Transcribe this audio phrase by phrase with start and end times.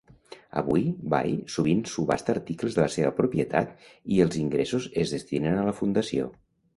[0.59, 3.75] Avui, Vai sovint subhasta articles de la seva propietat
[4.15, 6.31] i els ingressos es destinen a la fundació.